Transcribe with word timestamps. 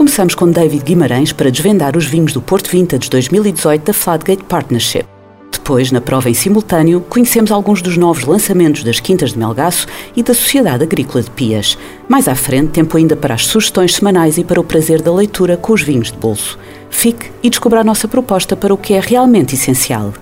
Começamos 0.00 0.34
com 0.34 0.50
David 0.50 0.82
Guimarães 0.82 1.30
para 1.30 1.50
desvendar 1.50 1.94
os 1.94 2.06
vinhos 2.06 2.32
do 2.32 2.40
Porto 2.40 2.70
Vintage 2.70 3.10
2018 3.10 3.84
da 3.84 3.92
Fladgate 3.92 4.42
Partnership. 4.44 5.04
Depois, 5.52 5.92
na 5.92 6.00
prova 6.00 6.30
em 6.30 6.32
simultâneo, 6.32 7.02
conhecemos 7.02 7.52
alguns 7.52 7.82
dos 7.82 7.98
novos 7.98 8.24
lançamentos 8.24 8.82
das 8.82 8.98
Quintas 8.98 9.34
de 9.34 9.38
Melgaço 9.38 9.86
e 10.16 10.22
da 10.22 10.32
Sociedade 10.32 10.84
Agrícola 10.84 11.22
de 11.22 11.30
Pias. 11.30 11.76
Mais 12.08 12.28
à 12.28 12.34
frente, 12.34 12.70
tempo 12.70 12.96
ainda 12.96 13.14
para 13.14 13.34
as 13.34 13.44
sugestões 13.46 13.94
semanais 13.94 14.38
e 14.38 14.42
para 14.42 14.58
o 14.58 14.64
prazer 14.64 15.02
da 15.02 15.12
leitura 15.12 15.58
com 15.58 15.74
os 15.74 15.82
vinhos 15.82 16.10
de 16.10 16.16
bolso. 16.16 16.58
Fique 16.88 17.30
e 17.42 17.50
descubra 17.50 17.80
a 17.80 17.84
nossa 17.84 18.08
proposta 18.08 18.56
para 18.56 18.72
o 18.72 18.78
que 18.78 18.94
é 18.94 19.00
realmente 19.00 19.54
essencial. 19.54 20.14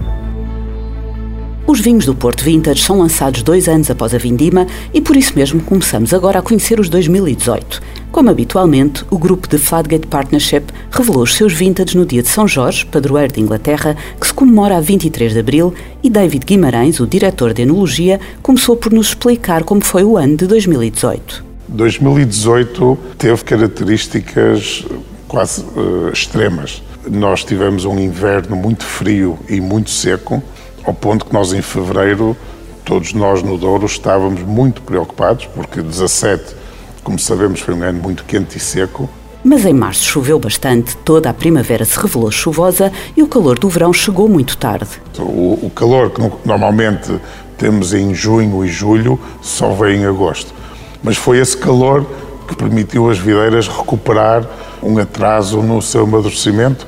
Os 1.69 1.81
vinhos 1.81 2.07
do 2.07 2.15
Porto 2.15 2.43
Vintage 2.43 2.83
são 2.83 2.99
lançados 2.99 3.43
dois 3.43 3.69
anos 3.69 3.91
após 3.91 4.15
a 4.15 4.19
vindima 4.19 4.67
e 4.95 5.03
por 5.03 5.15
isso 5.15 5.35
mesmo 5.37 5.61
começamos 5.61 6.15
agora 6.15 6.39
a 6.39 6.43
conhecer 6.43 6.81
os 6.81 6.89
2018. 6.89 7.83
Como 8.11 8.31
habitualmente, 8.31 9.05
o 9.11 9.19
grupo 9.19 9.47
de 9.47 9.59
Fladgate 9.59 10.07
Partnership 10.07 10.63
revelou 10.91 11.25
os 11.25 11.35
seus 11.35 11.53
vintage 11.53 11.95
no 11.95 12.07
dia 12.07 12.23
de 12.23 12.29
São 12.29 12.49
Jorge, 12.49 12.87
padroeiro 12.87 13.35
de 13.35 13.43
Inglaterra, 13.43 13.95
que 14.19 14.27
se 14.27 14.33
comemora 14.33 14.79
a 14.79 14.81
23 14.81 15.35
de 15.35 15.41
abril, 15.41 15.75
e 16.03 16.09
David 16.09 16.47
Guimarães, 16.47 17.01
o 17.01 17.07
diretor 17.07 17.53
de 17.53 17.61
Enologia, 17.61 18.19
começou 18.43 18.75
por 18.75 18.91
nos 18.91 19.09
explicar 19.09 19.63
como 19.63 19.85
foi 19.85 20.05
o 20.05 20.17
ano 20.17 20.39
de 20.39 20.47
2018. 20.47 21.45
2018 21.69 22.99
teve 23.19 23.45
características 23.45 24.87
quase 25.29 25.61
uh, 25.77 26.09
extremas. 26.11 26.83
Nós 27.07 27.45
tivemos 27.45 27.85
um 27.85 27.99
inverno 27.99 28.57
muito 28.57 28.85
frio 28.85 29.39
e 29.51 29.61
muito 29.61 29.91
seco, 29.91 30.43
ao 30.89 30.95
ponto 30.95 31.27
que 31.27 31.35
nós 31.35 31.53
em 31.53 31.61
fevereiro, 31.61 32.35
todos 32.83 33.13
nós 33.13 33.43
no 33.43 33.59
Douro, 33.59 33.85
estávamos 33.85 34.43
muito 34.43 34.81
preocupados, 34.81 35.45
porque 35.55 35.83
17, 35.83 36.57
como 37.05 37.19
sabemos, 37.19 37.61
foi 37.61 37.75
um 37.75 37.83
ano 37.83 38.01
muito 38.01 38.25
quente 38.25 38.57
e 38.57 38.61
seco. 38.61 39.09
Mas 39.45 39.67
em 39.67 39.75
março 39.75 40.05
choveu 40.05 40.39
bastante, 40.39 40.97
toda 40.99 41.29
a 41.29 41.35
primavera 41.35 41.85
se 41.85 41.99
revelou 41.99 42.31
chuvosa 42.31 42.91
e 43.15 43.23
o 43.23 43.29
calor 43.29 43.59
do 43.59 43.69
verão 43.69 43.93
chegou 43.93 44.29
muito 44.29 44.57
tarde. 44.57 44.89
O, 45.19 45.67
o 45.67 45.71
calor 45.75 46.11
que 46.11 46.23
normalmente 46.45 47.21
temos 47.59 47.93
em 47.93 48.15
junho 48.15 48.65
e 48.65 48.69
julho 48.69 49.21
só 49.43 49.71
veio 49.73 50.01
em 50.01 50.07
agosto. 50.07 50.55
Mas 51.03 51.19
foi 51.19 51.39
esse 51.39 51.57
calor 51.57 52.07
que 52.49 52.57
permitiu 52.57 53.11
às 53.11 53.19
videiras 53.19 53.69
recuperar 53.69 54.43
um 54.83 54.99
atraso 54.99 55.61
no 55.61 55.83
seu 55.83 56.05
amadurecimento 56.05 56.87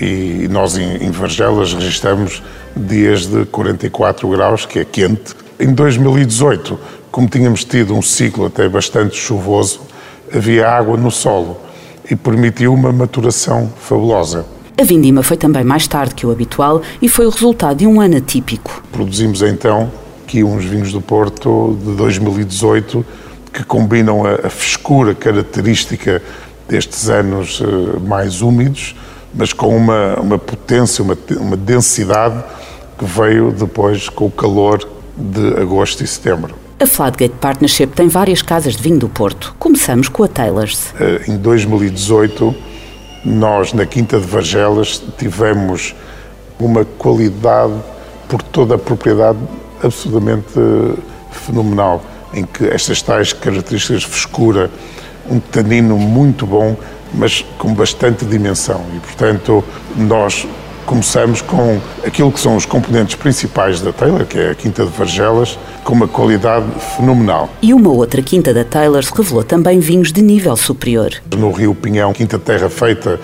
e 0.00 0.48
nós 0.50 0.76
em, 0.76 0.96
em 0.96 1.10
Vargelas 1.12 1.72
registramos 1.72 2.42
dias 2.76 3.26
de 3.26 3.44
44 3.46 4.28
graus, 4.28 4.66
que 4.66 4.78
é 4.78 4.84
quente. 4.84 5.34
Em 5.58 5.72
2018, 5.72 6.78
como 7.10 7.28
tínhamos 7.28 7.64
tido 7.64 7.94
um 7.94 8.02
ciclo 8.02 8.46
até 8.46 8.68
bastante 8.68 9.16
chuvoso, 9.16 9.80
havia 10.32 10.68
água 10.68 10.96
no 10.96 11.10
solo 11.10 11.56
e 12.10 12.14
permitiu 12.14 12.74
uma 12.74 12.92
maturação 12.92 13.72
fabulosa. 13.80 14.44
A 14.78 14.84
vindima 14.84 15.22
foi 15.22 15.38
também 15.38 15.64
mais 15.64 15.88
tarde 15.88 16.14
que 16.14 16.26
o 16.26 16.30
habitual 16.30 16.82
e 17.00 17.08
foi 17.08 17.26
o 17.26 17.30
resultado 17.30 17.78
de 17.78 17.86
um 17.86 18.00
ano 18.00 18.18
atípico. 18.18 18.82
Produzimos 18.92 19.40
então 19.40 19.90
aqui 20.22 20.44
uns 20.44 20.64
vinhos 20.64 20.92
do 20.92 21.00
Porto 21.00 21.78
de 21.82 21.94
2018 21.94 23.06
que 23.52 23.64
combinam 23.64 24.26
a, 24.26 24.50
frescura 24.50 25.14
característica 25.14 26.20
destes 26.68 27.08
anos 27.08 27.62
eh, 27.62 27.98
mais 28.00 28.42
úmidos, 28.42 28.94
mas 29.32 29.52
com 29.52 29.74
uma, 29.74 30.16
uma 30.20 30.38
potência, 30.38 31.02
uma, 31.02 31.16
uma 31.38 31.56
densidade 31.56 32.44
que 32.98 33.04
veio 33.04 33.52
depois 33.52 34.08
com 34.08 34.26
o 34.26 34.30
calor 34.30 34.86
de 35.16 35.60
agosto 35.60 36.02
e 36.02 36.06
setembro. 36.06 36.54
A 36.78 36.86
Fladgate 36.86 37.34
Partnership 37.40 37.86
tem 37.88 38.06
várias 38.06 38.42
casas 38.42 38.76
de 38.76 38.82
vinho 38.82 38.98
do 38.98 39.08
Porto. 39.08 39.54
Começamos 39.58 40.08
com 40.08 40.24
a 40.24 40.28
Taylors. 40.28 40.92
Eh, 41.00 41.22
em 41.28 41.36
2018, 41.38 42.54
nós 43.24 43.72
na 43.72 43.86
Quinta 43.86 44.20
de 44.20 44.26
Vargelas 44.26 45.02
tivemos 45.16 45.94
uma 46.60 46.84
qualidade 46.84 47.72
por 48.28 48.42
toda 48.42 48.74
a 48.74 48.78
propriedade 48.78 49.38
absolutamente 49.82 50.58
eh, 50.58 50.98
fenomenal, 51.30 52.02
em 52.34 52.44
que 52.44 52.66
estas 52.66 53.00
tais 53.00 53.32
características 53.32 54.02
de 54.02 54.08
frescura, 54.08 54.70
um 55.30 55.40
tanino 55.40 55.96
muito 55.96 56.46
bom, 56.46 56.76
mas 57.14 57.44
com 57.58 57.72
bastante 57.72 58.24
dimensão. 58.26 58.84
E, 58.94 58.98
portanto, 59.00 59.64
nós 59.96 60.46
começamos 60.86 61.42
com 61.42 61.80
aquilo 62.06 62.30
que 62.30 62.38
são 62.38 62.56
os 62.56 62.64
componentes 62.64 63.16
principais 63.16 63.80
da 63.80 63.92
Taylor, 63.92 64.24
que 64.24 64.38
é 64.38 64.50
a 64.50 64.54
Quinta 64.54 64.84
de 64.84 64.90
Vargelas, 64.90 65.58
com 65.82 65.92
uma 65.92 66.06
qualidade 66.06 66.66
fenomenal. 66.96 67.50
E 67.60 67.74
uma 67.74 67.90
outra 67.90 68.22
Quinta 68.22 68.54
da 68.54 68.64
Taylor 68.64 69.02
revelou 69.14 69.42
também 69.42 69.80
vinhos 69.80 70.12
de 70.12 70.22
nível 70.22 70.56
superior. 70.56 71.10
No 71.36 71.50
Rio 71.50 71.74
Pinhão, 71.74 72.12
Quinta 72.12 72.38
Terra 72.38 72.70
Feita, 72.70 73.20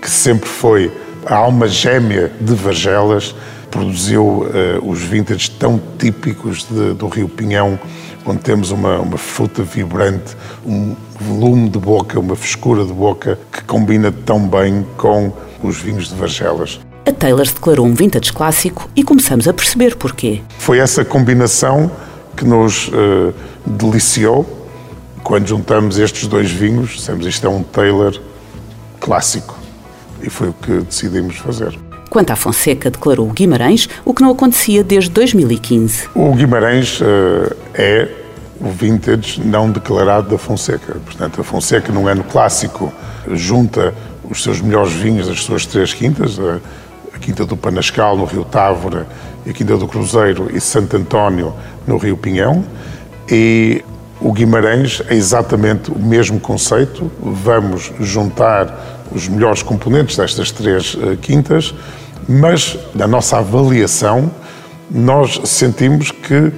que 0.00 0.10
sempre 0.10 0.48
foi 0.48 0.90
a 1.26 1.36
alma 1.36 1.68
gêmea 1.68 2.32
de 2.40 2.54
Vargelas, 2.54 3.34
produziu 3.70 4.24
uh, 4.24 4.46
os 4.82 5.00
vintage 5.02 5.50
tão 5.50 5.80
típicos 5.98 6.66
de, 6.68 6.94
do 6.94 7.08
Rio 7.08 7.28
Pinhão, 7.28 7.78
onde 8.24 8.40
temos 8.40 8.70
uma, 8.70 8.98
uma 8.98 9.18
fruta 9.18 9.62
vibrante, 9.62 10.36
um 10.64 10.96
volume 11.20 11.68
de 11.68 11.78
boca, 11.78 12.18
uma 12.18 12.36
frescura 12.36 12.84
de 12.84 12.92
boca 12.92 13.38
que 13.52 13.62
combina 13.64 14.10
tão 14.10 14.48
bem 14.48 14.86
com 14.96 15.32
os 15.62 15.78
vinhos 15.78 16.08
de 16.08 16.14
Vargelas. 16.14 16.80
A 17.04 17.12
Taylor 17.12 17.44
declarou 17.44 17.84
um 17.84 17.94
vintage 17.94 18.32
clássico 18.32 18.88
e 18.94 19.02
começamos 19.02 19.48
a 19.48 19.52
perceber 19.52 19.96
porquê. 19.96 20.40
Foi 20.58 20.78
essa 20.78 21.04
combinação 21.04 21.90
que 22.36 22.44
nos 22.44 22.88
uh, 22.88 23.34
deliciou 23.66 24.68
quando 25.24 25.48
juntamos 25.48 25.98
estes 25.98 26.28
dois 26.28 26.50
vinhos. 26.50 26.90
Dissemos 26.90 27.26
isto 27.26 27.44
é 27.44 27.50
um 27.50 27.62
Taylor 27.62 28.16
clássico 29.00 29.58
e 30.22 30.30
foi 30.30 30.50
o 30.50 30.52
que 30.52 30.78
decidimos 30.78 31.36
fazer. 31.38 31.76
Quanto 32.08 32.30
à 32.30 32.36
Fonseca, 32.36 32.88
declarou 32.88 33.28
o 33.28 33.32
Guimarães, 33.32 33.88
o 34.04 34.14
que 34.14 34.22
não 34.22 34.30
acontecia 34.30 34.84
desde 34.84 35.10
2015. 35.10 36.08
O 36.14 36.32
Guimarães 36.34 37.00
uh, 37.00 37.04
é 37.74 38.08
o 38.60 38.68
vintage 38.68 39.40
não 39.40 39.72
declarado 39.72 40.28
da 40.30 40.38
Fonseca. 40.38 40.96
Portanto, 41.04 41.40
a 41.40 41.44
Fonseca, 41.44 41.92
num 41.92 42.06
ano 42.06 42.22
clássico, 42.22 42.92
junta 43.32 43.92
os 44.30 44.42
seus 44.42 44.60
melhores 44.60 44.92
vinhos, 44.92 45.28
as 45.28 45.42
suas 45.42 45.66
três 45.66 45.92
quintas, 45.92 46.38
uh, 46.38 46.60
Quinta 47.22 47.46
do 47.46 47.56
Panascal, 47.56 48.16
no 48.16 48.24
Rio 48.24 48.44
Távora, 48.44 49.06
e 49.46 49.50
a 49.50 49.52
Quinta 49.52 49.76
do 49.76 49.86
Cruzeiro 49.86 50.50
e 50.52 50.60
Santo 50.60 50.96
António, 50.96 51.54
no 51.86 51.96
Rio 51.96 52.16
Pinhão. 52.16 52.64
E 53.30 53.82
o 54.20 54.32
Guimarães 54.32 55.00
é 55.08 55.14
exatamente 55.14 55.90
o 55.90 55.98
mesmo 55.98 56.38
conceito. 56.40 57.10
Vamos 57.20 57.92
juntar 58.00 59.00
os 59.14 59.28
melhores 59.28 59.62
componentes 59.62 60.16
destas 60.16 60.50
três 60.50 60.94
uh, 60.94 61.16
quintas, 61.20 61.74
mas 62.28 62.76
na 62.94 63.06
nossa 63.06 63.38
avaliação 63.38 64.30
nós 64.90 65.40
sentimos 65.44 66.10
que 66.10 66.52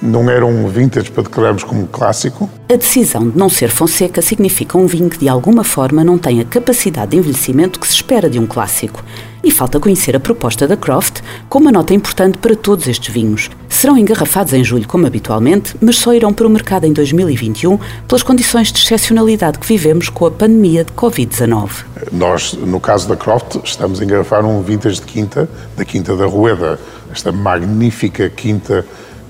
não 0.00 0.28
era 0.28 0.44
um 0.44 0.68
vintage 0.68 1.10
para 1.10 1.22
declararmos 1.22 1.64
como 1.64 1.86
clássico. 1.86 2.48
A 2.70 2.76
decisão 2.76 3.28
de 3.28 3.38
não 3.38 3.48
ser 3.48 3.70
Fonseca 3.70 4.20
significa 4.20 4.76
um 4.76 4.86
vinho 4.86 5.08
que 5.08 5.18
de 5.18 5.28
alguma 5.28 5.64
forma 5.64 6.04
não 6.04 6.18
tem 6.18 6.40
a 6.40 6.44
capacidade 6.44 7.12
de 7.12 7.16
envelhecimento 7.16 7.80
que 7.80 7.86
se 7.86 7.94
espera 7.94 8.28
de 8.28 8.38
um 8.38 8.46
clássico. 8.46 9.02
E 9.44 9.50
falta 9.50 9.78
conhecer 9.78 10.16
a 10.16 10.20
proposta 10.20 10.66
da 10.66 10.74
Croft 10.74 11.20
com 11.50 11.58
uma 11.58 11.70
nota 11.70 11.92
importante 11.92 12.38
para 12.38 12.56
todos 12.56 12.88
estes 12.88 13.12
vinhos. 13.12 13.50
Serão 13.68 13.98
engarrafados 13.98 14.54
em 14.54 14.64
julho, 14.64 14.88
como 14.88 15.06
habitualmente, 15.06 15.76
mas 15.82 15.96
só 15.96 16.14
irão 16.14 16.32
para 16.32 16.46
o 16.46 16.50
mercado 16.50 16.86
em 16.86 16.92
2021 16.94 17.78
pelas 18.08 18.22
condições 18.22 18.72
de 18.72 18.78
excepcionalidade 18.78 19.58
que 19.58 19.66
vivemos 19.66 20.08
com 20.08 20.24
a 20.24 20.30
pandemia 20.30 20.82
de 20.82 20.92
Covid-19. 20.92 21.70
Nós, 22.10 22.54
no 22.54 22.80
caso 22.80 23.06
da 23.06 23.16
Croft, 23.16 23.56
estamos 23.62 24.00
a 24.00 24.04
engarrafar 24.04 24.46
um 24.46 24.62
vintage 24.62 25.00
de 25.00 25.06
quinta, 25.06 25.46
da 25.76 25.84
Quinta 25.84 26.16
da 26.16 26.24
Rueda, 26.24 26.80
esta 27.12 27.30
magnífica 27.30 28.30
quinta 28.30 28.84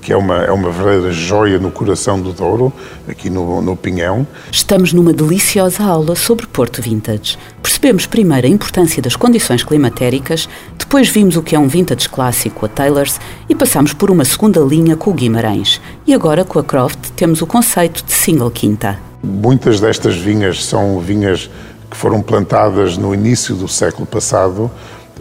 que 0.04 0.12
é 0.12 0.16
uma, 0.16 0.36
é 0.44 0.52
uma 0.52 0.70
verdadeira 0.70 1.10
joia 1.10 1.58
no 1.58 1.70
coração 1.70 2.20
do 2.20 2.30
Douro, 2.30 2.70
aqui 3.08 3.30
no, 3.30 3.62
no 3.62 3.74
Pinhão. 3.74 4.26
Estamos 4.52 4.92
numa 4.92 5.14
deliciosa 5.14 5.82
aula 5.82 6.14
sobre 6.14 6.46
Porto 6.46 6.82
Vintage. 6.82 7.38
Percebemos 7.84 8.06
primeiro 8.06 8.46
a 8.46 8.50
importância 8.50 9.02
das 9.02 9.14
condições 9.14 9.62
climatéricas, 9.62 10.48
depois 10.78 11.06
vimos 11.10 11.36
o 11.36 11.42
que 11.42 11.54
é 11.54 11.58
um 11.58 11.68
vintage 11.68 12.08
clássico, 12.08 12.64
a 12.64 12.68
Taylors, 12.70 13.20
e 13.46 13.54
passamos 13.54 13.92
por 13.92 14.10
uma 14.10 14.24
segunda 14.24 14.58
linha 14.60 14.96
com 14.96 15.10
o 15.10 15.12
Guimarães. 15.12 15.82
E 16.06 16.14
agora, 16.14 16.46
com 16.46 16.58
a 16.58 16.64
Croft, 16.64 17.10
temos 17.14 17.42
o 17.42 17.46
conceito 17.46 18.02
de 18.02 18.10
single 18.10 18.50
quinta. 18.50 18.98
Muitas 19.22 19.80
destas 19.80 20.16
vinhas 20.16 20.64
são 20.64 20.98
vinhas 20.98 21.50
que 21.90 21.94
foram 21.94 22.22
plantadas 22.22 22.96
no 22.96 23.12
início 23.12 23.54
do 23.54 23.68
século 23.68 24.06
passado 24.06 24.70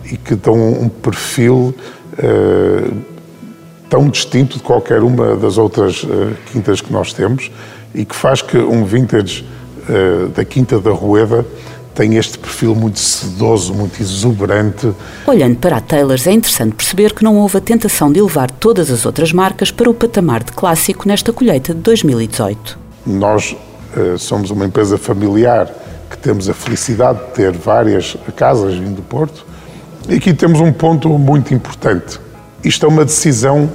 e 0.09 0.15
que 0.15 0.33
dão 0.33 0.55
um 0.55 0.87
perfil 0.87 1.75
uh, 2.13 2.97
tão 3.89 4.07
distinto 4.07 4.57
de 4.57 4.63
qualquer 4.63 5.03
uma 5.03 5.35
das 5.35 5.57
outras 5.57 6.01
uh, 6.03 6.33
quintas 6.49 6.79
que 6.79 6.93
nós 6.93 7.11
temos 7.11 7.51
e 7.93 8.05
que 8.05 8.15
faz 8.15 8.41
que 8.41 8.57
um 8.57 8.85
vintage 8.85 9.45
uh, 9.89 10.29
da 10.29 10.45
Quinta 10.45 10.79
da 10.79 10.91
Rueda 10.91 11.45
tem 11.93 12.15
este 12.15 12.37
perfil 12.37 12.75
muito 12.75 12.99
sedoso, 12.99 13.73
muito 13.73 14.01
exuberante. 14.01 14.91
Olhando 15.27 15.57
para 15.57 15.77
a 15.77 15.81
Taylors, 15.81 16.25
é 16.27 16.31
interessante 16.31 16.75
perceber 16.75 17.13
que 17.13 17.23
não 17.23 17.37
houve 17.37 17.57
a 17.57 17.61
tentação 17.61 18.11
de 18.11 18.19
elevar 18.19 18.49
todas 18.49 18.89
as 18.89 19.05
outras 19.05 19.31
marcas 19.31 19.71
para 19.71 19.89
o 19.89 19.93
patamar 19.93 20.43
de 20.43 20.51
clássico 20.51 21.07
nesta 21.07 21.31
colheita 21.31 21.73
de 21.73 21.81
2018. 21.81 22.79
Nós 23.05 23.55
uh, 23.95 24.17
somos 24.17 24.49
uma 24.49 24.65
empresa 24.65 24.97
familiar 24.97 25.71
que 26.09 26.17
temos 26.17 26.49
a 26.49 26.53
felicidade 26.53 27.19
de 27.19 27.31
ter 27.33 27.51
várias 27.51 28.15
casas 28.35 28.75
vindo 28.75 28.95
do 28.95 29.01
Porto. 29.01 29.45
E 30.07 30.15
aqui 30.15 30.33
temos 30.33 30.59
um 30.59 30.71
ponto 30.71 31.09
muito 31.17 31.53
importante. 31.53 32.19
Isto 32.63 32.85
é 32.85 32.89
uma 32.89 33.05
decisão 33.05 33.69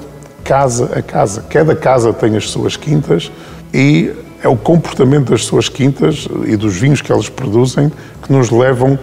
casa 0.44 0.90
a 0.96 1.02
casa. 1.02 1.44
Cada 1.50 1.76
casa 1.76 2.12
tem 2.12 2.36
as 2.36 2.48
suas 2.50 2.76
quintas 2.76 3.30
e 3.72 4.12
é 4.42 4.48
o 4.48 4.56
comportamento 4.56 5.30
das 5.30 5.44
suas 5.44 5.68
quintas 5.68 6.28
e 6.46 6.56
dos 6.56 6.76
vinhos 6.76 7.00
que 7.00 7.10
elas 7.10 7.28
produzem 7.28 7.90
que 8.22 8.32
nos 8.32 8.50
levam 8.50 8.98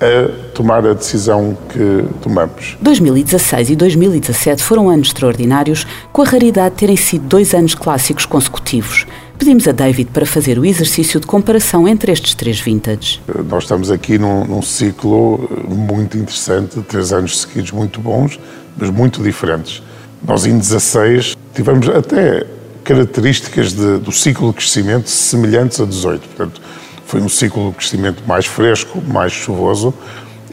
a 0.00 0.52
tomar 0.52 0.84
a 0.84 0.94
decisão 0.94 1.56
que 1.68 2.04
tomamos. 2.20 2.76
2016 2.80 3.70
e 3.70 3.76
2017 3.76 4.62
foram 4.62 4.90
anos 4.90 5.08
extraordinários, 5.08 5.86
com 6.12 6.22
a 6.22 6.24
raridade 6.24 6.70
de 6.70 6.80
terem 6.80 6.96
sido 6.96 7.26
dois 7.26 7.54
anos 7.54 7.74
clássicos 7.74 8.26
consecutivos. 8.26 9.06
Pedimos 9.38 9.66
a 9.66 9.72
David 9.72 10.10
para 10.12 10.26
fazer 10.26 10.58
o 10.58 10.64
exercício 10.64 11.18
de 11.20 11.26
comparação 11.26 11.86
entre 11.86 12.12
estes 12.12 12.34
três 12.34 12.60
vintages. 12.60 13.20
Nós 13.48 13.64
estamos 13.64 13.90
aqui 13.90 14.18
num, 14.18 14.44
num 14.44 14.62
ciclo 14.62 15.48
muito 15.68 16.16
interessante, 16.16 16.80
três 16.82 17.12
anos 17.12 17.42
seguidos 17.42 17.70
muito 17.72 18.00
bons, 18.00 18.38
mas 18.76 18.90
muito 18.90 19.22
diferentes. 19.22 19.82
Nós 20.26 20.46
em 20.46 20.56
16 20.56 21.36
tivemos 21.54 21.88
até 21.88 22.46
características 22.84 23.72
de, 23.72 23.98
do 23.98 24.12
ciclo 24.12 24.50
de 24.50 24.56
crescimento 24.56 25.08
semelhantes 25.08 25.80
a 25.80 25.84
18. 25.84 26.28
Portanto, 26.28 26.60
foi 27.06 27.20
um 27.20 27.28
ciclo 27.28 27.70
de 27.70 27.76
crescimento 27.76 28.22
mais 28.26 28.46
fresco, 28.46 29.02
mais 29.02 29.32
chuvoso, 29.32 29.94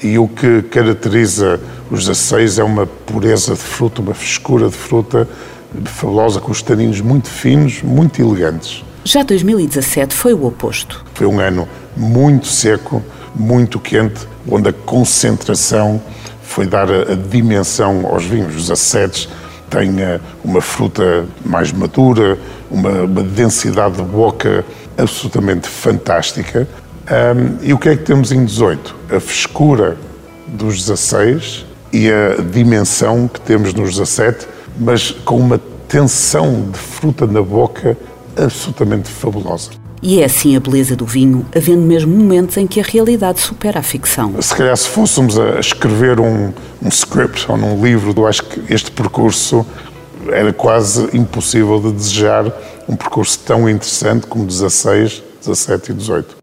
e 0.01 0.17
o 0.17 0.27
que 0.27 0.61
caracteriza 0.63 1.59
os 1.89 2.05
16 2.05 2.59
é 2.59 2.63
uma 2.63 2.85
pureza 2.85 3.53
de 3.53 3.59
fruta, 3.59 4.01
uma 4.01 4.13
frescura 4.13 4.69
de 4.69 4.75
fruta 4.75 5.27
fabulosa, 5.85 6.39
com 6.39 6.51
os 6.51 6.61
taninos 6.61 7.01
muito 7.01 7.29
finos, 7.29 7.81
muito 7.81 8.21
elegantes. 8.21 8.83
Já 9.03 9.23
2017 9.23 10.13
foi 10.13 10.33
o 10.33 10.45
oposto. 10.45 11.03
Foi 11.13 11.27
um 11.27 11.39
ano 11.39 11.67
muito 11.95 12.47
seco, 12.47 13.03
muito 13.35 13.79
quente, 13.79 14.27
onde 14.47 14.69
a 14.69 14.73
concentração 14.73 16.01
foi 16.43 16.65
dar 16.65 16.91
a, 16.91 17.13
a 17.13 17.15
dimensão 17.15 18.05
aos 18.05 18.25
vinhos. 18.25 18.55
Os 18.55 18.71
acetes 18.71 19.29
tenha 19.69 20.19
uma 20.43 20.61
fruta 20.61 21.25
mais 21.45 21.71
madura, 21.71 22.37
uma, 22.69 23.03
uma 23.03 23.23
densidade 23.23 23.97
de 23.97 24.03
boca 24.03 24.65
absolutamente 24.97 25.67
fantástica. 25.67 26.67
Um, 27.09 27.57
e 27.65 27.73
o 27.73 27.77
que 27.77 27.89
é 27.89 27.95
que 27.95 28.03
temos 28.03 28.31
em 28.31 28.45
18? 28.45 28.95
A 29.15 29.19
frescura 29.19 29.97
dos 30.47 30.77
16 30.85 31.65
e 31.91 32.09
a 32.11 32.41
dimensão 32.41 33.27
que 33.27 33.41
temos 33.41 33.73
nos 33.73 33.91
17, 33.97 34.47
mas 34.79 35.11
com 35.11 35.37
uma 35.37 35.59
tensão 35.87 36.69
de 36.69 36.77
fruta 36.77 37.25
na 37.25 37.41
boca 37.41 37.97
absolutamente 38.37 39.09
fabulosa. 39.09 39.71
E 40.01 40.21
é 40.21 40.25
assim 40.25 40.55
a 40.55 40.59
beleza 40.59 40.95
do 40.95 41.05
vinho, 41.05 41.45
havendo 41.55 41.81
mesmo 41.81 42.15
momentos 42.15 42.55
em 42.57 42.65
que 42.65 42.79
a 42.79 42.83
realidade 42.83 43.39
supera 43.39 43.79
a 43.79 43.83
ficção. 43.83 44.41
Se 44.41 44.55
calhar, 44.55 44.75
se 44.77 44.87
fôssemos 44.87 45.37
a 45.37 45.59
escrever 45.59 46.19
um, 46.19 46.53
um 46.81 46.87
script 46.89 47.49
ou 47.49 47.57
num 47.57 47.83
livro, 47.83 48.13
eu 48.15 48.27
acho 48.27 48.43
que 48.43 48.73
este 48.73 48.91
percurso 48.91 49.65
era 50.31 50.53
quase 50.53 51.09
impossível 51.15 51.79
de 51.79 51.91
desejar 51.91 52.45
um 52.87 52.95
percurso 52.95 53.39
tão 53.39 53.69
interessante 53.69 54.25
como 54.27 54.45
16, 54.45 55.23
17 55.45 55.91
e 55.91 55.93
18. 55.95 56.38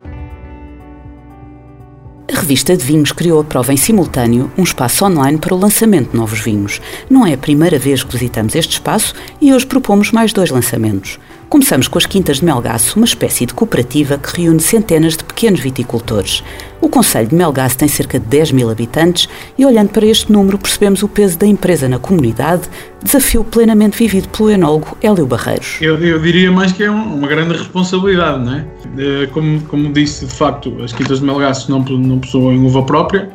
A 2.36 2.40
revista 2.40 2.76
de 2.76 2.84
vinhos 2.84 3.12
criou 3.12 3.40
a 3.40 3.44
prova 3.44 3.72
em 3.72 3.78
simultâneo, 3.78 4.52
um 4.58 4.62
espaço 4.62 5.06
online 5.06 5.38
para 5.38 5.54
o 5.54 5.58
lançamento 5.58 6.10
de 6.10 6.16
novos 6.18 6.38
vinhos. 6.38 6.82
Não 7.08 7.26
é 7.26 7.32
a 7.32 7.38
primeira 7.38 7.78
vez 7.78 8.04
que 8.04 8.12
visitamos 8.12 8.54
este 8.54 8.72
espaço 8.72 9.14
e 9.40 9.54
hoje 9.54 9.64
propomos 9.64 10.12
mais 10.12 10.34
dois 10.34 10.50
lançamentos. 10.50 11.18
Começamos 11.48 11.88
com 11.88 11.96
as 11.96 12.04
Quintas 12.04 12.40
de 12.40 12.44
Melgaço, 12.44 12.98
uma 12.98 13.06
espécie 13.06 13.46
de 13.46 13.54
cooperativa 13.54 14.18
que 14.18 14.42
reúne 14.42 14.60
centenas 14.60 15.16
de 15.16 15.24
pequenos 15.24 15.60
viticultores. 15.60 16.44
O 16.80 16.88
Conselho 16.88 17.28
de 17.28 17.34
Melgaço 17.34 17.78
tem 17.78 17.88
cerca 17.88 18.18
de 18.18 18.26
10 18.26 18.52
mil 18.52 18.70
habitantes 18.70 19.28
e, 19.56 19.64
olhando 19.64 19.88
para 19.88 20.04
este 20.04 20.30
número, 20.30 20.58
percebemos 20.58 21.02
o 21.02 21.08
peso 21.08 21.38
da 21.38 21.46
empresa 21.46 21.88
na 21.88 21.98
comunidade, 21.98 22.62
desafio 23.02 23.42
plenamente 23.44 23.96
vivido 23.96 24.28
pelo 24.28 24.50
enólogo 24.50 24.96
Hélio 25.02 25.26
Barreiros. 25.26 25.78
Eu, 25.80 25.98
eu 25.98 26.20
diria 26.20 26.52
mais 26.52 26.72
que 26.72 26.84
é 26.84 26.90
uma 26.90 27.26
grande 27.26 27.56
responsabilidade, 27.56 28.44
não 28.44 28.54
é? 28.54 29.26
Como, 29.32 29.60
como 29.62 29.92
disse, 29.92 30.26
de 30.26 30.32
facto, 30.32 30.74
as 30.82 30.92
Quintas 30.92 31.20
de 31.20 31.24
Melgaço 31.24 31.70
não, 31.70 31.80
não 31.80 32.18
possuem 32.18 32.58
uva 32.58 32.82
própria, 32.82 33.30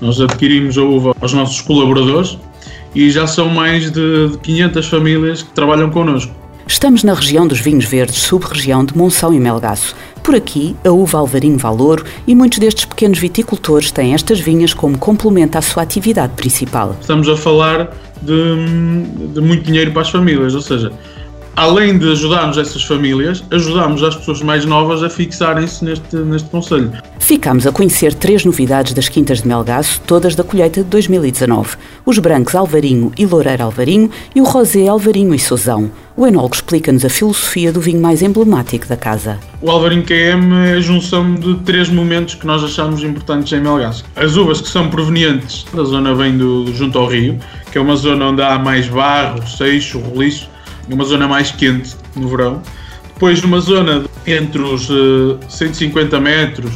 nós 0.00 0.20
adquirimos 0.20 0.78
a 0.78 0.82
uva 0.82 1.14
aos 1.20 1.32
nossos 1.32 1.60
colaboradores 1.60 2.38
e 2.94 3.10
já 3.10 3.26
são 3.26 3.48
mais 3.48 3.90
de 3.90 4.30
500 4.42 4.86
famílias 4.86 5.42
que 5.42 5.50
trabalham 5.50 5.90
connosco. 5.90 6.32
Estamos 6.68 7.02
na 7.02 7.14
região 7.14 7.48
dos 7.48 7.60
vinhos 7.60 7.86
verdes, 7.86 8.18
sub-região 8.18 8.84
de 8.84 8.94
Monção 8.94 9.32
e 9.32 9.40
Melgaço. 9.40 9.96
Por 10.22 10.34
aqui, 10.34 10.76
a 10.84 10.90
uva 10.90 11.18
Alvarinho 11.18 11.56
Valouro 11.56 12.04
e 12.26 12.34
muitos 12.34 12.58
destes 12.58 12.84
pequenos 12.84 13.18
viticultores 13.18 13.90
têm 13.90 14.12
estas 14.12 14.38
vinhas 14.38 14.74
como 14.74 14.98
complemento 14.98 15.56
à 15.56 15.62
sua 15.62 15.82
atividade 15.82 16.34
principal. 16.34 16.94
Estamos 17.00 17.26
a 17.26 17.38
falar 17.38 17.96
de, 18.20 19.32
de 19.32 19.40
muito 19.40 19.64
dinheiro 19.64 19.92
para 19.92 20.02
as 20.02 20.10
famílias, 20.10 20.54
ou 20.54 20.60
seja, 20.60 20.92
além 21.58 21.98
de 21.98 22.12
ajudarmos 22.12 22.56
essas 22.56 22.84
famílias, 22.84 23.42
ajudamos 23.50 24.00
as 24.04 24.14
pessoas 24.14 24.40
mais 24.42 24.64
novas 24.64 25.02
a 25.02 25.10
fixarem-se 25.10 25.84
neste, 25.84 26.16
neste 26.16 26.48
Conselho. 26.50 26.92
Ficámos 27.18 27.66
a 27.66 27.72
conhecer 27.72 28.14
três 28.14 28.44
novidades 28.44 28.92
das 28.92 29.08
Quintas 29.08 29.42
de 29.42 29.48
Melgaço, 29.48 30.00
todas 30.06 30.36
da 30.36 30.44
colheita 30.44 30.84
de 30.84 30.88
2019. 30.88 31.76
Os 32.06 32.20
brancos 32.20 32.54
Alvarinho 32.54 33.10
e 33.18 33.26
Loureiro 33.26 33.64
Alvarinho 33.64 34.08
e 34.36 34.40
o 34.40 34.44
rosé 34.44 34.86
Alvarinho 34.86 35.34
e 35.34 35.38
Sozão. 35.38 35.90
O 36.16 36.24
enólogo 36.24 36.54
explica-nos 36.54 37.04
a 37.04 37.08
filosofia 37.08 37.72
do 37.72 37.80
vinho 37.80 38.00
mais 38.00 38.22
emblemático 38.22 38.86
da 38.86 38.96
casa. 38.96 39.40
O 39.60 39.68
Alvarinho 39.68 40.04
QM 40.04 40.54
é 40.64 40.74
a 40.74 40.80
junção 40.80 41.34
de 41.34 41.56
três 41.64 41.88
momentos 41.88 42.36
que 42.36 42.46
nós 42.46 42.62
achamos 42.62 43.02
importantes 43.02 43.52
em 43.52 43.60
Melgaço. 43.60 44.04
As 44.14 44.36
uvas 44.36 44.60
que 44.60 44.68
são 44.68 44.88
provenientes 44.88 45.66
da 45.74 45.82
zona 45.82 46.14
bem 46.14 46.38
do, 46.38 46.72
junto 46.72 46.96
ao 46.98 47.08
rio, 47.08 47.36
que 47.72 47.78
é 47.78 47.80
uma 47.80 47.96
zona 47.96 48.26
onde 48.26 48.42
há 48.42 48.56
mais 48.60 48.86
barro, 48.88 49.44
seixo, 49.44 49.98
roliço, 49.98 50.48
numa 50.88 51.04
zona 51.04 51.28
mais 51.28 51.50
quente 51.50 51.94
no 52.16 52.28
verão. 52.28 52.62
Depois, 53.14 53.42
numa 53.42 53.60
zona 53.60 54.04
entre 54.26 54.60
os 54.62 54.88
uh, 54.90 55.38
eh, 55.42 55.46
150 55.48 56.20
metros 56.20 56.72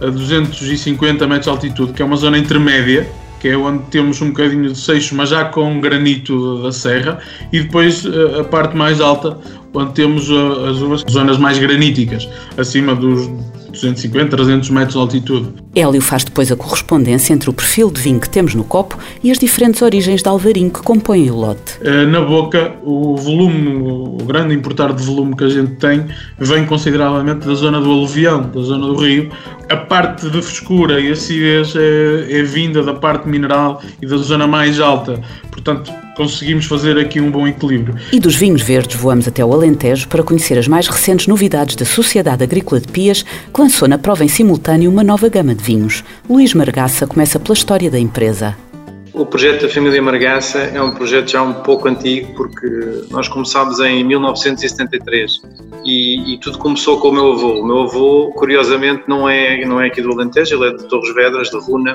a 0.00 0.10
250 0.10 1.26
metros 1.26 1.44
de 1.44 1.50
altitude, 1.50 1.92
que 1.94 2.02
é 2.02 2.04
uma 2.04 2.16
zona 2.16 2.36
intermédia, 2.36 3.08
que 3.40 3.48
é 3.48 3.56
onde 3.56 3.84
temos 3.84 4.20
um 4.20 4.28
bocadinho 4.28 4.72
de 4.72 4.78
seixo, 4.78 5.14
mas 5.14 5.30
já 5.30 5.44
com 5.46 5.80
granito 5.80 6.62
da 6.62 6.72
serra, 6.72 7.18
e 7.52 7.60
depois 7.60 8.04
uh, 8.04 8.40
a 8.40 8.44
parte 8.44 8.76
mais 8.76 9.00
alta, 9.00 9.38
onde 9.72 9.92
temos 9.92 10.28
uh, 10.28 10.92
as 10.94 11.10
zonas 11.10 11.38
mais 11.38 11.58
graníticas, 11.58 12.28
acima 12.58 12.94
dos 12.94 13.30
250, 13.76 14.36
300 14.36 14.70
metros 14.70 14.94
de 14.94 15.00
altitude. 15.00 15.48
Hélio 15.74 16.00
faz 16.00 16.24
depois 16.24 16.50
a 16.50 16.56
correspondência 16.56 17.32
entre 17.32 17.48
o 17.48 17.52
perfil 17.52 17.90
de 17.90 18.00
vinho 18.00 18.20
que 18.20 18.28
temos 18.28 18.54
no 18.54 18.64
copo 18.64 18.98
e 19.22 19.30
as 19.30 19.38
diferentes 19.38 19.82
origens 19.82 20.22
de 20.22 20.28
alvarinho 20.28 20.70
que 20.70 20.82
compõem 20.82 21.30
o 21.30 21.36
lote. 21.36 21.78
Eh, 21.82 22.06
na 22.06 22.20
boca, 22.20 22.74
o 22.82 23.16
volume, 23.16 23.68
o 23.68 24.24
grande 24.24 24.54
importar 24.54 24.92
de 24.92 25.02
volume 25.02 25.36
que 25.36 25.44
a 25.44 25.48
gente 25.48 25.76
tem, 25.76 26.06
vem 26.38 26.66
consideravelmente 26.66 27.46
da 27.46 27.54
zona 27.54 27.80
do 27.80 27.90
aluvião, 27.90 28.42
da 28.42 28.60
zona 28.60 28.86
do 28.86 28.96
rio. 28.96 29.30
A 29.68 29.76
parte 29.76 30.28
de 30.30 30.42
frescura 30.42 31.00
e 31.00 31.10
acidez 31.10 31.74
é, 31.76 32.38
é 32.38 32.42
vinda 32.42 32.82
da 32.82 32.94
parte 32.94 33.28
mineral 33.28 33.82
e 34.00 34.06
da 34.06 34.16
zona 34.16 34.46
mais 34.46 34.80
alta. 34.80 35.20
Portanto, 35.50 35.92
conseguimos 36.16 36.64
fazer 36.64 36.98
aqui 36.98 37.20
um 37.20 37.30
bom 37.30 37.46
equilíbrio. 37.46 37.94
E 38.10 38.18
dos 38.18 38.34
vinhos 38.34 38.62
verdes 38.62 38.96
voamos 38.96 39.28
até 39.28 39.44
o 39.44 39.52
Alentejo 39.52 40.08
para 40.08 40.22
conhecer 40.22 40.58
as 40.58 40.66
mais 40.66 40.88
recentes 40.88 41.26
novidades 41.26 41.76
da 41.76 41.84
Sociedade 41.84 42.42
Agrícola 42.42 42.80
de 42.80 42.88
Pias, 42.88 43.22
que 43.22 43.60
lançou 43.60 43.86
na 43.86 43.98
prova 43.98 44.24
em 44.24 44.28
simultâneo 44.28 44.90
uma 44.90 45.04
nova 45.04 45.28
gama 45.28 45.54
de 45.54 45.62
vinhos. 45.62 46.02
Luís 46.28 46.54
Margaça 46.54 47.06
começa 47.06 47.38
pela 47.38 47.54
história 47.54 47.90
da 47.90 47.98
empresa. 47.98 48.56
O 49.12 49.24
projeto 49.24 49.62
da 49.62 49.68
família 49.70 50.02
Margaça 50.02 50.58
é 50.58 50.82
um 50.82 50.92
projeto 50.92 51.30
já 51.30 51.42
um 51.42 51.54
pouco 51.62 51.88
antigo, 51.88 52.34
porque 52.34 52.66
nós 53.10 53.28
começámos 53.28 53.80
em 53.80 54.04
1973 54.04 55.40
e, 55.86 56.34
e, 56.34 56.38
tudo 56.38 56.58
começou 56.58 57.00
com 57.00 57.08
o 57.08 57.12
meu 57.12 57.32
avô. 57.32 57.60
O 57.60 57.66
meu 57.66 57.82
avô, 57.84 58.30
curiosamente, 58.36 59.04
não 59.08 59.26
é, 59.26 59.64
não 59.64 59.80
é 59.80 59.86
aqui 59.86 60.02
do 60.02 60.12
Alentejo, 60.12 60.56
ele 60.56 60.74
é 60.74 60.76
de 60.76 60.86
Torres 60.86 61.14
Vedras, 61.14 61.48
de 61.48 61.58
Runa, 61.58 61.94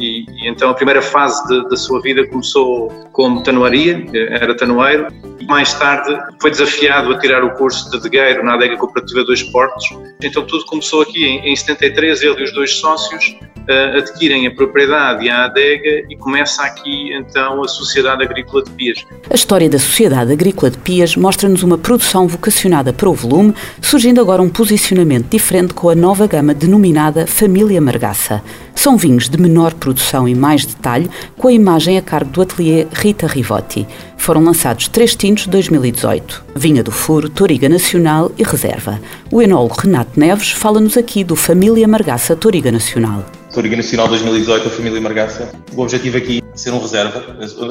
e, 0.00 0.24
e 0.28 0.48
então 0.48 0.70
a 0.70 0.74
primeira 0.74 1.02
fase 1.02 1.42
da 1.68 1.76
sua 1.76 2.00
vida 2.00 2.26
começou 2.26 2.88
como 3.12 3.42
tanoaria, 3.42 4.04
era 4.12 4.56
tanoeiro, 4.56 5.06
mais 5.46 5.74
tarde 5.74 6.16
foi 6.40 6.50
desafiado 6.50 7.12
a 7.12 7.18
tirar 7.18 7.42
o 7.42 7.50
curso 7.50 7.90
de 7.90 7.96
adegueiro 7.96 8.44
na 8.44 8.54
adega 8.54 8.76
cooperativa 8.76 9.24
dos 9.24 9.42
Portos. 9.42 9.84
Então 10.22 10.44
tudo 10.46 10.64
começou 10.66 11.02
aqui 11.02 11.24
em, 11.24 11.52
em 11.52 11.56
73, 11.56 12.22
ele 12.22 12.40
e 12.40 12.44
os 12.44 12.52
dois 12.52 12.72
sócios 12.76 13.36
uh, 13.68 13.98
adquirem 13.98 14.46
a 14.46 14.50
propriedade 14.50 15.24
e 15.24 15.30
a 15.30 15.44
adega 15.44 16.06
e 16.08 16.16
começa 16.16 16.62
aqui 16.62 17.12
então 17.12 17.62
a 17.62 17.68
Sociedade 17.68 18.22
Agrícola 18.22 18.62
de 18.62 18.70
Pias. 18.70 19.04
A 19.28 19.34
história 19.34 19.68
da 19.68 19.78
Sociedade 19.78 20.32
Agrícola 20.32 20.70
de 20.70 20.78
Pias 20.78 21.16
mostra-nos 21.16 21.62
uma 21.62 21.76
produção 21.76 22.28
vocacionada 22.28 22.92
para 22.92 23.08
o 23.08 23.14
volume, 23.14 23.54
surgindo 23.80 24.20
agora 24.20 24.40
um 24.40 24.48
posicionamento 24.48 25.28
diferente 25.28 25.74
com 25.74 25.88
a 25.88 25.94
nova 25.94 26.26
gama 26.26 26.54
denominada 26.54 27.26
Família 27.26 27.80
Margaça. 27.80 28.42
São 28.74 28.96
vinhos 28.96 29.28
de 29.28 29.38
menor 29.38 29.74
produção 29.74 30.28
e 30.28 30.34
mais 30.34 30.64
detalhe, 30.64 31.10
com 31.36 31.48
a 31.48 31.52
imagem 31.52 31.98
a 31.98 32.02
cargo 32.02 32.30
do 32.30 32.42
ateliê 32.42 32.86
Rita 32.92 33.26
Rivotti. 33.26 33.86
Foram 34.16 34.42
lançados 34.42 34.88
três 34.88 35.14
tintos 35.14 35.44
de 35.44 35.50
2018: 35.50 36.44
Vinha 36.54 36.82
do 36.82 36.90
Furo, 36.90 37.28
Toriga 37.28 37.68
Nacional 37.68 38.30
e 38.38 38.42
Reserva. 38.42 39.00
O 39.30 39.42
enólogo 39.42 39.74
Renato 39.80 40.18
Neves 40.18 40.50
fala-nos 40.52 40.96
aqui 40.96 41.24
do 41.24 41.36
Família 41.36 41.86
Margaça 41.88 42.36
Toriga 42.36 42.70
Nacional. 42.70 43.24
Toriga 43.52 43.76
Nacional 43.76 44.08
2018, 44.08 44.68
a 44.68 44.70
Família 44.70 45.00
Margaça. 45.00 45.52
O 45.74 45.82
objetivo 45.82 46.16
aqui 46.16 46.42
é 46.54 46.56
ser 46.56 46.72
um 46.72 46.78
reserva. 46.78 47.24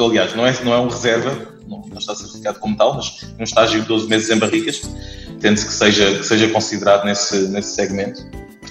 Aliás, 0.05 0.35
não 0.35 0.45
é, 0.45 0.53
não 0.63 0.73
é 0.73 0.79
um 0.79 0.89
reserva, 0.89 1.31
não, 1.67 1.83
não 1.89 1.97
está 1.97 2.13
certificado 2.15 2.59
como 2.59 2.75
tal, 2.75 2.95
mas 2.95 3.25
um 3.39 3.43
estágio 3.43 3.81
de 3.81 3.87
12 3.87 4.07
meses 4.07 4.29
em 4.29 4.37
barricas. 4.37 4.81
Pretende-se 5.27 5.65
que 5.65 5.73
seja, 5.73 6.17
que 6.17 6.25
seja 6.25 6.49
considerado 6.49 7.05
nesse, 7.05 7.47
nesse 7.47 7.75
segmento 7.75 8.21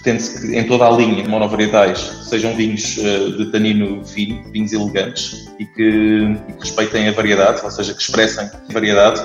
pretende-se 0.08 0.40
que 0.40 0.56
em 0.56 0.64
toda 0.64 0.86
a 0.86 0.90
linha 0.90 1.22
de 1.22 1.28
monovariedades 1.28 2.00
sejam 2.28 2.54
vinhos 2.54 2.96
uh, 2.96 3.36
de 3.36 3.52
tanino 3.52 4.04
fino, 4.04 4.42
vinhos 4.50 4.72
elegantes 4.72 5.48
e 5.58 5.66
que, 5.66 6.36
e 6.48 6.52
que, 6.52 6.60
respeitem 6.60 7.08
a 7.08 7.12
variedade, 7.12 7.60
ou 7.62 7.70
seja, 7.70 7.92
que 7.92 8.00
expressem 8.00 8.46
a 8.46 8.72
variedade. 8.72 9.20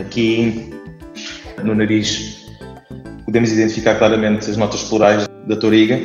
Aqui 0.00 0.70
no 1.62 1.74
nariz 1.74 2.46
podemos 3.24 3.50
identificar 3.50 3.96
claramente 3.96 4.48
as 4.48 4.56
notas 4.56 4.82
florais 4.82 5.28
da 5.46 5.56
toriga. 5.56 5.98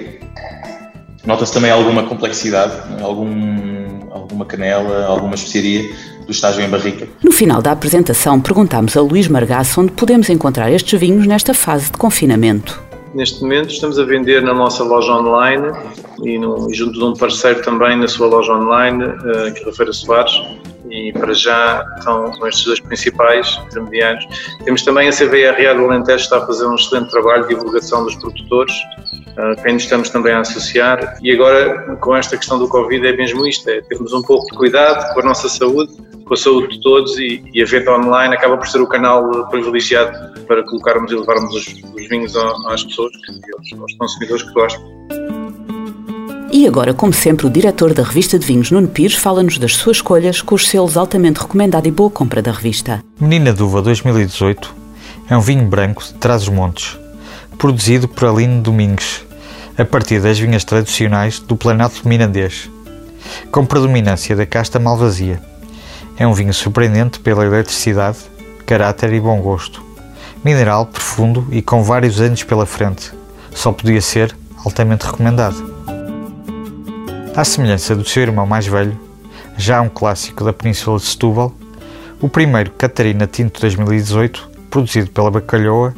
Nota-se 1.25 1.53
também 1.53 1.69
alguma 1.69 2.03
complexidade, 2.03 2.73
algum, 3.01 4.11
alguma 4.11 4.45
canela, 4.45 5.05
alguma 5.05 5.35
especiaria 5.35 5.83
do 6.25 6.31
estágio 6.31 6.63
em 6.63 6.69
barrica. 6.69 7.07
No 7.23 7.31
final 7.31 7.61
da 7.61 7.71
apresentação, 7.71 8.39
perguntámos 8.39 8.97
a 8.97 9.01
Luís 9.01 9.27
Margaço 9.27 9.81
onde 9.81 9.91
podemos 9.91 10.29
encontrar 10.29 10.71
estes 10.71 10.99
vinhos 10.99 11.27
nesta 11.27 11.53
fase 11.53 11.91
de 11.91 11.97
confinamento. 11.97 12.86
Neste 13.13 13.41
momento 13.41 13.71
estamos 13.71 13.97
a 13.97 14.03
vender 14.03 14.41
na 14.41 14.53
nossa 14.53 14.83
loja 14.83 15.11
online 15.13 15.67
e, 16.23 16.37
no, 16.37 16.69
e 16.69 16.73
junto 16.73 16.99
de 16.99 17.03
um 17.03 17.13
parceiro 17.13 17.61
também 17.61 17.97
na 17.97 18.07
sua 18.07 18.27
loja 18.27 18.53
online, 18.53 19.05
uh, 19.05 19.53
que 19.53 19.63
é 19.65 19.69
a 19.69 19.73
Feira 19.73 19.93
Soares, 19.93 20.33
e 20.97 21.13
para 21.13 21.33
já 21.33 21.85
estão 21.97 22.31
com 22.31 22.47
estes 22.47 22.65
dois 22.65 22.79
principais 22.79 23.59
intermediários. 23.67 24.25
Temos 24.63 24.81
também 24.81 25.07
a 25.07 25.11
CVRA 25.11 25.75
do 25.75 25.85
Alentejo, 25.85 26.23
está 26.23 26.37
a 26.37 26.45
fazer 26.45 26.65
um 26.65 26.75
excelente 26.75 27.11
trabalho 27.11 27.43
de 27.43 27.55
divulgação 27.55 28.03
dos 28.03 28.15
produtores, 28.15 28.73
uh, 28.73 29.61
quem 29.61 29.73
nos 29.73 29.83
estamos 29.83 30.09
também 30.09 30.33
a 30.33 30.39
associar. 30.39 31.17
E 31.21 31.31
agora, 31.31 31.95
com 31.97 32.15
esta 32.15 32.37
questão 32.37 32.57
do 32.57 32.67
Covid, 32.67 33.05
é 33.05 33.15
mesmo 33.15 33.45
isto: 33.47 33.69
é 33.69 33.81
termos 33.81 34.13
um 34.13 34.21
pouco 34.21 34.45
de 34.51 34.57
cuidado 34.57 35.13
com 35.13 35.19
a 35.21 35.23
nossa 35.23 35.47
saúde, 35.47 35.93
com 36.25 36.33
a 36.33 36.37
saúde 36.37 36.75
de 36.75 36.81
todos, 36.81 37.17
e, 37.17 37.43
e 37.53 37.61
a 37.61 37.65
venda 37.65 37.91
online 37.91 38.35
acaba 38.35 38.57
por 38.57 38.67
ser 38.67 38.81
o 38.81 38.87
canal 38.87 39.47
privilegiado 39.49 40.41
para 40.45 40.63
colocarmos 40.63 41.11
e 41.11 41.15
levarmos 41.15 41.53
os, 41.53 41.67
os 41.67 42.07
vinhos 42.07 42.35
às 42.67 42.83
pessoas, 42.83 43.11
aos 43.79 43.93
consumidores 43.93 44.43
que 44.43 44.53
gostam. 44.53 45.26
E 46.57 46.65
agora, 46.65 46.91
como 46.91 47.13
sempre, 47.13 47.45
o 47.45 47.51
diretor 47.51 47.93
da 47.93 48.01
revista 48.01 48.39
de 48.39 48.43
vinhos, 48.43 48.71
Nuno 48.71 48.87
Pires, 48.87 49.13
fala-nos 49.13 49.59
das 49.59 49.75
suas 49.75 49.97
escolhas 49.97 50.41
com 50.41 50.55
os 50.55 50.67
selos 50.67 50.97
altamente 50.97 51.39
recomendado 51.39 51.85
e 51.85 51.91
boa 51.91 52.09
compra 52.09 52.41
da 52.41 52.51
revista. 52.51 53.03
Menina 53.19 53.53
Duva 53.53 53.79
2018 53.79 54.73
é 55.29 55.37
um 55.37 55.39
vinho 55.39 55.67
branco 55.67 56.03
de 56.03 56.15
Trás-os-Montes, 56.15 56.97
produzido 57.59 58.07
por 58.07 58.27
Aline 58.27 58.59
Domingues, 58.59 59.23
a 59.77 59.85
partir 59.85 60.19
das 60.19 60.39
vinhas 60.39 60.63
tradicionais 60.63 61.37
do 61.37 61.55
Planalto 61.55 62.07
Mirandês, 62.07 62.67
com 63.51 63.63
predominância 63.63 64.35
da 64.35 64.47
casta 64.47 64.79
malvasia. 64.79 65.39
É 66.17 66.25
um 66.25 66.33
vinho 66.33 66.55
surpreendente 66.55 67.19
pela 67.19 67.45
eletricidade, 67.45 68.17
caráter 68.65 69.13
e 69.13 69.19
bom 69.19 69.39
gosto. 69.41 69.83
Mineral, 70.43 70.87
profundo 70.87 71.47
e 71.51 71.61
com 71.61 71.83
vários 71.83 72.19
anos 72.19 72.41
pela 72.41 72.65
frente. 72.65 73.13
Só 73.53 73.71
podia 73.71 74.01
ser 74.01 74.35
altamente 74.65 75.05
recomendado. 75.05 75.76
À 77.37 77.43
semelhança 77.43 77.95
do 77.95 78.03
seu 78.03 78.23
irmão 78.23 78.47
mais 78.47 78.65
velho, 78.65 78.99
já 79.55 79.79
um 79.79 79.89
clássico 79.89 80.43
da 80.43 80.51
Península 80.51 80.97
de 80.97 81.05
Setúbal, 81.05 81.53
o 82.19 82.27
primeiro 82.27 82.71
Catarina 82.71 83.27
Tinto 83.27 83.61
2018, 83.61 84.49
produzido 84.71 85.11
pela 85.11 85.29
Bacalhoa, 85.29 85.93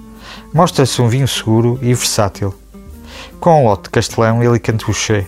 mostra-se 0.54 1.02
um 1.02 1.08
vinho 1.08 1.30
seguro 1.30 1.80
e 1.82 1.94
versátil. 1.94 2.54
Com 3.40 3.62
um 3.62 3.64
lote 3.64 3.84
de 3.84 3.90
Castelão 3.92 4.44
e 4.44 4.48
Alicante 4.48 4.86
Boucher, 4.86 5.26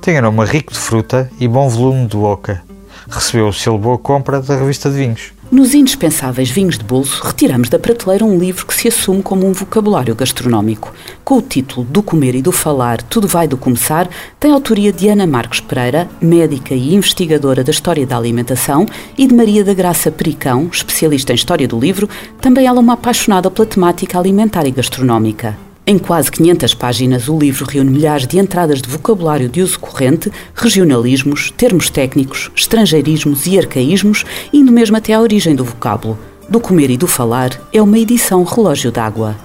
tem 0.00 0.18
aroma 0.18 0.44
rico 0.44 0.72
de 0.72 0.80
fruta 0.80 1.30
e 1.38 1.46
bom 1.46 1.68
volume 1.68 2.08
de 2.08 2.16
boca. 2.16 2.60
Recebeu 3.08 3.46
o 3.46 3.52
selo 3.52 3.78
Boa 3.78 3.98
Compra 3.98 4.42
da 4.42 4.56
revista 4.56 4.90
de 4.90 4.96
vinhos. 4.96 5.32
Nos 5.52 5.74
indispensáveis 5.74 6.50
vinhos 6.50 6.78
de 6.78 6.84
bolso, 6.84 7.22
retiramos 7.22 7.68
da 7.68 7.78
prateleira 7.78 8.24
um 8.24 8.38
livro 8.38 8.64
que 8.64 8.72
se 8.72 8.88
assume 8.88 9.22
como 9.22 9.46
um 9.46 9.52
vocabulário 9.52 10.14
gastronómico. 10.14 10.94
Com 11.22 11.36
o 11.36 11.42
título 11.42 11.84
Do 11.84 12.02
Comer 12.02 12.34
e 12.34 12.40
do 12.40 12.50
Falar, 12.50 13.02
Tudo 13.02 13.28
Vai 13.28 13.46
do 13.46 13.58
Começar, 13.58 14.08
tem 14.40 14.50
autoria 14.50 14.90
de 14.90 15.10
Ana 15.10 15.26
Marques 15.26 15.60
Pereira, 15.60 16.08
médica 16.22 16.72
e 16.72 16.94
investigadora 16.94 17.62
da 17.62 17.70
história 17.70 18.06
da 18.06 18.16
alimentação, 18.16 18.86
e 19.18 19.26
de 19.26 19.34
Maria 19.34 19.62
da 19.62 19.74
Graça 19.74 20.10
Pericão, 20.10 20.70
especialista 20.72 21.32
em 21.32 21.34
história 21.34 21.68
do 21.68 21.78
livro, 21.78 22.08
também 22.40 22.66
ela 22.66 22.80
uma 22.80 22.94
apaixonada 22.94 23.50
pela 23.50 23.66
temática 23.66 24.18
alimentar 24.18 24.66
e 24.66 24.70
gastronómica. 24.70 25.54
Em 25.92 25.98
quase 25.98 26.32
500 26.32 26.72
páginas, 26.72 27.28
o 27.28 27.38
livro 27.38 27.66
reúne 27.66 27.90
milhares 27.90 28.26
de 28.26 28.38
entradas 28.38 28.80
de 28.80 28.88
vocabulário 28.88 29.46
de 29.46 29.60
uso 29.60 29.78
corrente, 29.78 30.32
regionalismos, 30.54 31.50
termos 31.50 31.90
técnicos, 31.90 32.50
estrangeirismos 32.56 33.44
e 33.44 33.58
arcaísmos, 33.58 34.24
indo 34.54 34.72
mesmo 34.72 34.96
até 34.96 35.12
à 35.12 35.20
origem 35.20 35.54
do 35.54 35.66
vocábulo. 35.66 36.18
Do 36.48 36.58
comer 36.58 36.88
e 36.88 36.96
do 36.96 37.06
falar 37.06 37.60
é 37.74 37.82
uma 37.82 37.98
edição 37.98 38.42
relógio 38.42 38.90
d'água. 38.90 39.36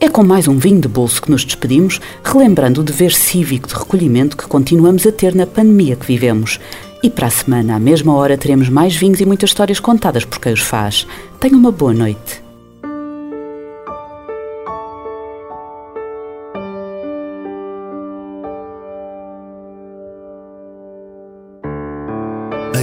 É 0.00 0.08
com 0.08 0.24
mais 0.24 0.48
um 0.48 0.58
vinho 0.58 0.80
de 0.80 0.88
bolso 0.88 1.22
que 1.22 1.30
nos 1.30 1.44
despedimos, 1.44 2.00
relembrando 2.24 2.80
o 2.80 2.84
dever 2.84 3.12
cívico 3.12 3.68
de 3.68 3.74
recolhimento 3.74 4.36
que 4.36 4.48
continuamos 4.48 5.06
a 5.06 5.12
ter 5.12 5.36
na 5.36 5.46
pandemia 5.46 5.94
que 5.94 6.04
vivemos. 6.04 6.58
E 7.00 7.08
para 7.08 7.28
a 7.28 7.30
semana, 7.30 7.76
à 7.76 7.78
mesma 7.78 8.12
hora, 8.12 8.36
teremos 8.36 8.68
mais 8.68 8.96
vinhos 8.96 9.20
e 9.20 9.24
muitas 9.24 9.50
histórias 9.50 9.78
contadas 9.78 10.24
por 10.24 10.40
quem 10.40 10.52
os 10.52 10.62
faz. 10.62 11.06
Tenha 11.38 11.56
uma 11.56 11.70
boa 11.70 11.94
noite. 11.94 12.45